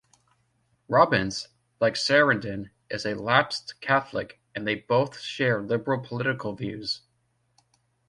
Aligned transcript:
Robbins, 0.87 1.49
like 1.79 1.93
Sarandon, 1.93 2.71
is 2.89 3.05
a 3.05 3.13
lapsed 3.13 3.79
Catholic, 3.81 4.41
and 4.55 4.65
they 4.65 4.73
both 4.73 5.19
share 5.19 5.61
liberal 5.61 5.99
political 5.99 6.55
views. 6.55 7.01